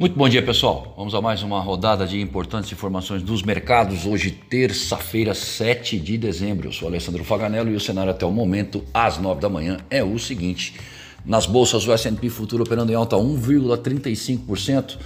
Muito 0.00 0.16
bom 0.16 0.26
dia, 0.30 0.42
pessoal. 0.42 0.94
Vamos 0.96 1.14
a 1.14 1.20
mais 1.20 1.42
uma 1.42 1.60
rodada 1.60 2.06
de 2.06 2.18
importantes 2.22 2.72
informações 2.72 3.22
dos 3.22 3.42
mercados. 3.42 4.06
Hoje, 4.06 4.30
terça-feira, 4.30 5.34
7 5.34 5.98
de 5.98 6.16
dezembro. 6.16 6.68
Eu 6.68 6.72
sou 6.72 6.88
Alessandro 6.88 7.22
Faganello 7.22 7.70
e 7.70 7.76
o 7.76 7.80
cenário 7.80 8.10
até 8.10 8.24
o 8.24 8.30
momento, 8.30 8.82
às 8.94 9.18
9 9.18 9.42
da 9.42 9.50
manhã, 9.50 9.76
é 9.90 10.02
o 10.02 10.18
seguinte: 10.18 10.74
nas 11.22 11.44
bolsas, 11.44 11.86
o 11.86 11.92
S&P 11.92 12.30
futuro 12.30 12.62
operando 12.62 12.90
em 12.90 12.94
alta 12.94 13.14
1,35%. 13.16 14.96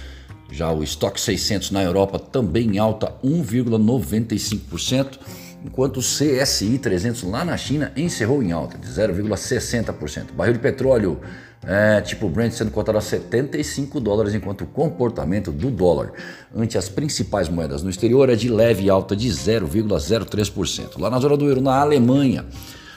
Já 0.49 0.71
o 0.71 0.81
estoque 0.81 1.19
600 1.19 1.71
na 1.71 1.83
Europa 1.83 2.17
também 2.17 2.75
em 2.75 2.77
alta 2.77 3.13
1,95%, 3.21 5.19
enquanto 5.65 5.97
o 5.97 5.99
CSI 5.99 6.77
300 6.77 7.23
lá 7.23 7.43
na 7.43 7.57
China 7.57 7.91
encerrou 7.97 8.43
em 8.43 8.51
alta 8.51 8.77
de 8.77 8.87
0,60%. 8.87 10.31
Barril 10.33 10.53
de 10.53 10.59
petróleo 10.59 11.19
é, 11.65 11.99
tipo 12.01 12.29
Brent 12.29 12.51
sendo 12.51 12.69
cotado 12.69 12.99
a 12.99 13.01
75 13.01 13.99
dólares, 13.99 14.35
enquanto 14.35 14.61
o 14.61 14.67
comportamento 14.67 15.51
do 15.51 15.71
dólar 15.71 16.11
ante 16.55 16.77
as 16.77 16.87
principais 16.87 17.49
moedas 17.49 17.81
no 17.81 17.89
exterior 17.89 18.29
é 18.29 18.35
de 18.35 18.47
leve 18.47 18.87
alta 18.87 19.15
de 19.15 19.27
0,03%. 19.27 20.99
Lá 20.99 21.09
na 21.09 21.19
zona 21.19 21.35
do 21.35 21.47
euro, 21.47 21.61
na 21.61 21.79
Alemanha, 21.79 22.45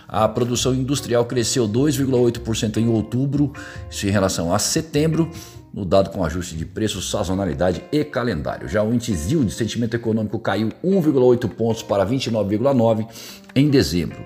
a 0.06 0.28
produção 0.28 0.74
industrial 0.74 1.24
cresceu 1.24 1.66
2,8% 1.66 2.76
em 2.76 2.88
outubro, 2.88 3.54
isso 3.90 4.06
em 4.06 4.10
relação 4.10 4.52
a 4.52 4.58
setembro, 4.58 5.30
no 5.72 5.84
dado 5.84 6.10
com 6.10 6.24
ajuste 6.24 6.56
de 6.56 6.64
preço, 6.64 7.00
sazonalidade 7.02 7.82
e 7.92 8.04
calendário. 8.04 8.68
Já 8.68 8.82
o 8.82 8.92
índice 8.92 9.12
de 9.14 9.52
sentimento 9.52 9.94
econômico 9.94 10.38
caiu 10.38 10.70
1,8 10.84 11.48
pontos 11.48 11.82
para 11.82 12.06
29,9 12.06 13.06
em 13.54 13.68
dezembro. 13.68 14.18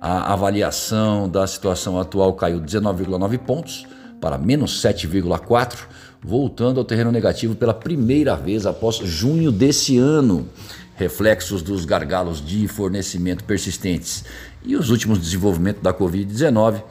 A 0.00 0.32
avaliação 0.32 1.28
da 1.28 1.46
situação 1.46 1.98
atual 1.98 2.34
caiu 2.34 2.60
19,9 2.60 3.38
pontos 3.38 3.86
para 4.20 4.38
menos 4.38 4.82
7,4, 4.82 5.76
voltando 6.22 6.78
ao 6.78 6.84
terreno 6.84 7.12
negativo 7.12 7.54
pela 7.54 7.74
primeira 7.74 8.34
vez 8.34 8.66
após 8.66 8.96
junho 8.96 9.52
desse 9.52 9.98
ano. 9.98 10.48
Reflexos 10.94 11.60
dos 11.60 11.84
gargalos 11.84 12.44
de 12.44 12.66
fornecimento 12.66 13.44
persistentes 13.44 14.24
e 14.64 14.74
os 14.76 14.88
últimos 14.88 15.18
desenvolvimentos 15.18 15.82
da 15.82 15.92
Covid-19 15.92 16.82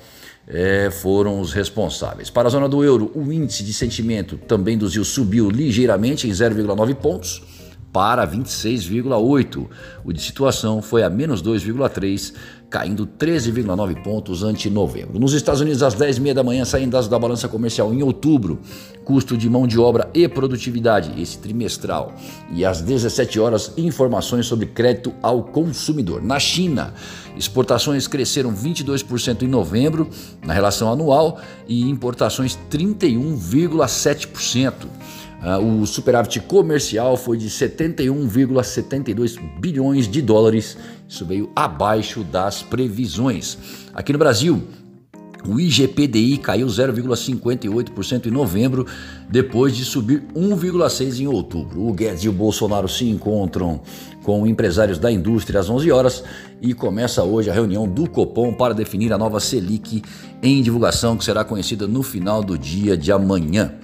é, 0.48 0.90
foram 0.92 1.40
os 1.40 1.54
responsáveis. 1.54 2.30
Para 2.30 2.48
a 2.48 2.52
zona 2.52 2.70
do 2.70 2.84
euro, 2.84 3.12
o 3.16 3.32
índice 3.32 3.64
de 3.64 3.74
sentimento 3.74 4.38
também 4.38 4.78
do 4.78 4.88
ZIL 4.88 5.04
subiu 5.04 5.50
ligeiramente 5.50 6.28
em 6.28 6.32
0,9 6.32 6.96
pontos 6.96 7.42
para 7.92 8.28
26,8. 8.28 9.68
O 10.04 10.12
de 10.12 10.22
situação 10.22 10.82
foi 10.82 11.02
a 11.02 11.10
menos 11.10 11.42
2,3, 11.42 12.34
caindo 12.76 13.08
13,9 13.08 14.04
pontos 14.04 14.44
ante 14.44 14.70
novembro. 14.70 15.18
Nos 15.18 15.32
Estados 15.32 15.62
Unidos, 15.62 15.82
às 15.82 15.96
10h30 15.96 16.34
da 16.34 16.44
manhã, 16.44 16.66
saem 16.66 16.90
dados 16.90 17.08
da 17.08 17.18
balança 17.18 17.48
comercial 17.48 17.94
em 17.94 18.04
outubro, 18.04 18.60
custo 19.06 19.38
de 19.38 19.50
mão 19.50 19.66
de 19.66 19.80
obra 19.80 20.10
e 20.14 20.28
produtividade, 20.28 21.22
esse 21.22 21.38
trimestral. 21.38 22.14
E 22.52 22.66
às 22.66 22.82
17 22.82 23.40
horas, 23.40 23.72
informações 23.78 24.46
sobre 24.46 24.66
crédito 24.66 25.14
ao 25.22 25.42
consumidor. 25.42 26.22
Na 26.22 26.38
China, 26.38 26.94
exportações 27.38 28.10
cresceram 28.10 28.54
22% 28.54 29.44
em 29.44 29.48
novembro, 29.48 30.10
na 30.46 30.54
relação 30.54 30.92
anual, 30.92 31.40
e 31.70 31.82
importações 31.84 32.60
31,7%. 32.70 34.74
Uh, 35.42 35.82
o 35.82 35.86
superávit 35.86 36.40
comercial 36.40 37.16
foi 37.18 37.38
de 37.38 37.50
71,72 37.50 39.38
bilhões 39.60 40.08
de 40.08 40.22
dólares. 40.22 40.78
Isso 41.08 41.26
veio 41.26 41.52
abaixo 41.56 42.24
das 42.24 42.64
previsões. 42.64 43.58
Aqui 43.94 44.12
no 44.12 44.20
Brasil, 44.20 44.64
o 45.48 45.60
IGPDI 45.60 46.40
caiu 46.40 46.66
0,58% 46.66 48.26
em 48.26 48.32
novembro, 48.32 48.88
depois 49.30 49.76
de 49.76 49.86
subir 49.86 50.24
1,6% 50.36 51.20
em 51.20 51.28
outubro. 51.28 51.88
O 51.88 51.94
Guedes 51.94 52.24
e 52.24 52.30
o 52.30 52.34
Bolsonaro 52.34 52.90
se 52.90 53.08
encontram 53.08 53.80
com 54.24 54.48
empresários 54.48 54.98
da 54.98 55.12
indústria 55.12 55.60
às 55.60 55.70
11 55.70 55.92
horas 55.92 56.24
e 56.60 56.74
começa 56.74 57.24
hoje 57.24 57.52
a 57.52 57.54
reunião 57.54 57.88
do 57.88 58.10
Copom 58.10 58.54
para 58.54 58.74
definir 58.74 59.14
a 59.14 59.18
nova 59.20 59.40
Selic 59.40 60.02
em 60.42 60.64
divulgação 60.64 61.16
que 61.16 61.24
será 61.24 61.44
conhecida 61.44 61.86
no 61.86 62.02
final 62.02 62.44
do 62.44 62.58
dia 62.58 62.98
de 62.98 63.12
amanhã. 63.12 63.76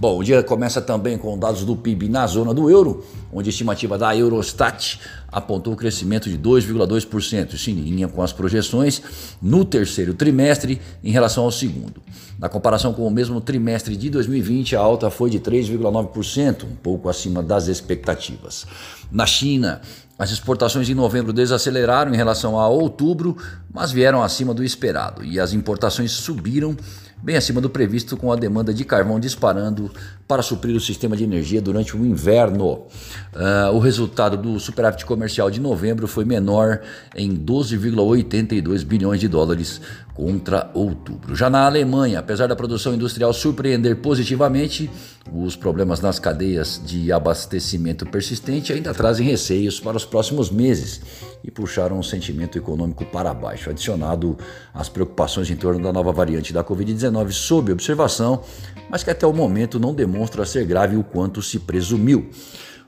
Bom, 0.00 0.18
o 0.18 0.24
dia 0.24 0.42
começa 0.42 0.80
também 0.80 1.18
com 1.18 1.38
dados 1.38 1.62
do 1.62 1.76
PIB 1.76 2.08
na 2.08 2.26
zona 2.26 2.54
do 2.54 2.70
euro, 2.70 3.04
onde 3.30 3.50
a 3.50 3.52
estimativa 3.52 3.98
da 3.98 4.16
Eurostat 4.16 4.98
apontou 5.30 5.74
o 5.74 5.76
crescimento 5.76 6.30
de 6.30 6.38
2,2%, 6.38 7.52
isso 7.52 7.68
em 7.68 7.74
linha 7.74 8.08
com 8.08 8.22
as 8.22 8.32
projeções 8.32 9.02
no 9.42 9.62
terceiro 9.62 10.14
trimestre 10.14 10.80
em 11.04 11.12
relação 11.12 11.44
ao 11.44 11.50
segundo. 11.50 12.00
Na 12.38 12.48
comparação 12.48 12.94
com 12.94 13.06
o 13.06 13.10
mesmo 13.10 13.42
trimestre 13.42 13.94
de 13.94 14.08
2020, 14.08 14.74
a 14.74 14.80
alta 14.80 15.10
foi 15.10 15.28
de 15.28 15.38
3,9%, 15.38 16.64
um 16.64 16.76
pouco 16.76 17.10
acima 17.10 17.42
das 17.42 17.66
expectativas. 17.66 18.66
Na 19.12 19.26
China, 19.26 19.82
as 20.18 20.30
exportações 20.30 20.88
em 20.88 20.94
novembro 20.94 21.30
desaceleraram 21.30 22.14
em 22.14 22.16
relação 22.16 22.58
a 22.58 22.66
outubro, 22.68 23.36
mas 23.70 23.92
vieram 23.92 24.22
acima 24.22 24.54
do 24.54 24.64
esperado 24.64 25.22
e 25.22 25.38
as 25.38 25.52
importações 25.52 26.12
subiram 26.12 26.74
bem 27.22 27.36
acima 27.36 27.60
do 27.60 27.70
previsto, 27.70 28.16
com 28.16 28.32
a 28.32 28.36
demanda 28.36 28.72
de 28.72 28.84
carvão 28.84 29.20
disparando 29.20 29.90
para 30.26 30.42
suprir 30.42 30.74
o 30.74 30.80
sistema 30.80 31.16
de 31.16 31.24
energia 31.24 31.60
durante 31.60 31.96
o 31.96 32.04
inverno. 32.04 32.86
Uh, 33.34 33.74
o 33.74 33.78
resultado 33.78 34.36
do 34.36 34.58
superávit 34.58 35.04
comercial 35.04 35.50
de 35.50 35.60
novembro 35.60 36.06
foi 36.06 36.24
menor 36.24 36.80
em 37.14 37.36
12,82 37.36 38.84
bilhões 38.84 39.20
de 39.20 39.28
dólares 39.28 39.80
contra 40.14 40.70
outubro. 40.74 41.34
Já 41.34 41.48
na 41.48 41.64
Alemanha, 41.64 42.18
apesar 42.18 42.46
da 42.46 42.56
produção 42.56 42.94
industrial 42.94 43.32
surpreender 43.32 43.96
positivamente, 43.96 44.90
os 45.32 45.54
problemas 45.54 46.00
nas 46.00 46.18
cadeias 46.18 46.80
de 46.84 47.12
abastecimento 47.12 48.04
persistente 48.06 48.72
ainda 48.72 48.92
trazem 48.92 49.26
receios 49.26 49.78
para 49.78 49.96
os 49.96 50.04
próximos 50.04 50.50
meses 50.50 51.00
e 51.44 51.50
puxaram 51.50 51.98
o 51.98 52.04
sentimento 52.04 52.58
econômico 52.58 53.04
para 53.04 53.32
baixo, 53.32 53.70
adicionado 53.70 54.36
às 54.74 54.88
preocupações 54.88 55.48
em 55.50 55.56
torno 55.56 55.82
da 55.82 55.92
nova 55.92 56.12
variante 56.12 56.52
da 56.52 56.64
Covid-19 56.64 57.30
sob 57.30 57.72
observação, 57.72 58.42
mas 58.88 59.02
que 59.04 59.10
até 59.10 59.26
o 59.26 59.32
momento 59.32 59.78
não 59.78 59.94
demonstra 59.94 60.44
ser 60.44 60.64
grave 60.64 60.96
o 60.96 61.04
quanto 61.04 61.40
se 61.40 61.58
presumiu. 61.58 62.30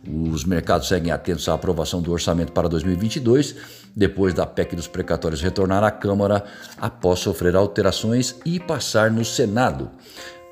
Os 0.05 0.45
mercados 0.45 0.89
seguem 0.89 1.13
atentos 1.13 1.49
à 1.49 1.55
aprovação 1.55 2.03
do 2.03 2.11
orçamento 2.11 2.51
para 2.51 2.69
2022, 2.69 3.55
depois 3.95 4.35
da 4.35 4.45
PEC 4.45 4.75
dos 4.75 4.89
precatórios 4.89 5.41
retornar 5.41 5.85
à 5.85 5.93
Câmara 5.93 6.45
após 6.77 7.21
sofrer 7.21 7.55
alterações 7.55 8.35
e 8.45 8.59
passar 8.59 9.13
no 9.13 9.25
Senado. 9.25 9.91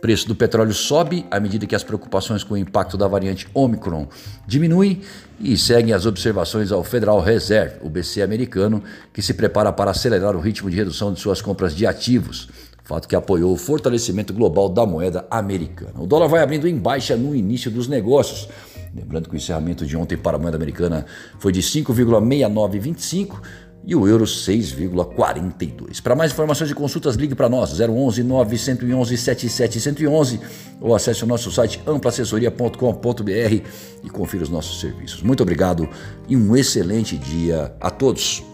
Preço 0.01 0.27
do 0.27 0.35
petróleo 0.35 0.73
sobe 0.73 1.27
à 1.31 1.39
medida 1.39 1.67
que 1.67 1.75
as 1.75 1.85
preocupações 1.85 2.43
com 2.43 2.55
o 2.55 2.57
impacto 2.57 2.97
da 2.97 3.07
variante 3.07 3.47
Omicron 3.53 4.09
diminuem 4.47 5.03
e 5.39 5.57
seguem 5.59 5.93
as 5.93 6.07
observações 6.07 6.73
ao 6.73 6.83
Federal 6.83 7.21
Reserve, 7.21 7.77
o 7.83 7.91
BC 7.91 8.23
americano, 8.23 8.83
que 9.13 9.21
se 9.21 9.35
prepara 9.35 9.71
para 9.73 9.91
acelerar 9.91 10.35
o 10.35 10.41
ritmo 10.41 10.71
de 10.71 10.77
redução 10.77 11.13
de 11.13 11.21
suas 11.21 11.43
compras 11.43 11.75
de 11.75 11.87
ativos, 11.87 12.49
fato 12.91 13.07
que 13.07 13.15
apoiou 13.15 13.53
o 13.53 13.57
fortalecimento 13.57 14.33
global 14.35 14.69
da 14.69 14.85
moeda 14.85 15.25
americana. 15.31 15.95
O 16.01 16.07
dólar 16.07 16.27
vai 16.27 16.43
abrindo 16.43 16.67
em 16.67 16.77
baixa 16.77 17.17
no 17.17 17.37
início 17.37 17.71
dos 17.71 17.87
negócios. 17.87 18.49
Lembrando 18.93 19.29
que 19.29 19.35
o 19.35 19.37
encerramento 19.37 19.87
de 19.87 19.97
ontem 19.97 20.17
para 20.17 20.37
a 20.37 20.41
moeda 20.41 20.57
americana 20.57 21.07
foi 21.39 21.53
de 21.53 21.63
5,6925 21.63 23.41
e 23.91 23.97
o 23.97 24.07
euro 24.07 24.25
6,42. 24.25 26.01
Para 26.01 26.15
mais 26.15 26.31
informações 26.31 26.71
e 26.71 26.75
consultas, 26.75 27.17
ligue 27.17 27.35
para 27.35 27.49
nós 27.49 27.73
011 27.81 28.23
911 28.23 29.17
7711 29.17 30.41
ou 30.81 30.95
acesse 30.95 31.25
o 31.25 31.27
nosso 31.27 31.51
site 31.51 31.83
amplaassessoria.com.br 31.85 33.67
e 34.05 34.09
confira 34.09 34.45
os 34.45 34.49
nossos 34.49 34.81
serviços. 34.81 35.25
Muito 35.25 35.43
obrigado 35.43 35.89
e 36.29 36.37
um 36.37 36.57
excelente 36.57 37.19
dia 37.19 37.75
a 37.81 37.91
todos. 37.91 38.45